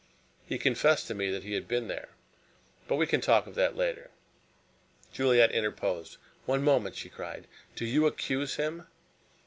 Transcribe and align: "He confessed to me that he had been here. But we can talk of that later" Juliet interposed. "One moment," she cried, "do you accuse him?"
"He 0.47 0.57
confessed 0.57 1.05
to 1.09 1.13
me 1.13 1.29
that 1.29 1.43
he 1.43 1.53
had 1.53 1.67
been 1.67 1.87
here. 1.87 2.09
But 2.87 2.95
we 2.95 3.05
can 3.05 3.21
talk 3.21 3.45
of 3.45 3.53
that 3.53 3.75
later" 3.75 4.09
Juliet 5.13 5.51
interposed. 5.51 6.17
"One 6.47 6.63
moment," 6.63 6.95
she 6.95 7.07
cried, 7.07 7.45
"do 7.75 7.85
you 7.85 8.07
accuse 8.07 8.55
him?" 8.55 8.87